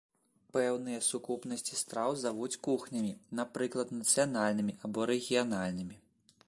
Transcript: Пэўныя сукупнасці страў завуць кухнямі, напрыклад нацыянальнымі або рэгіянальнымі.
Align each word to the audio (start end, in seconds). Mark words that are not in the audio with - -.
Пэўныя 0.55 0.99
сукупнасці 1.07 1.77
страў 1.81 2.11
завуць 2.23 2.59
кухнямі, 2.69 3.13
напрыклад 3.41 3.93
нацыянальнымі 4.01 4.73
або 4.89 4.99
рэгіянальнымі. 5.13 5.97